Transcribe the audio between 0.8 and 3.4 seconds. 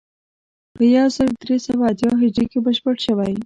یو زر درې سوه اتیا هجري کې بشپړ شوی.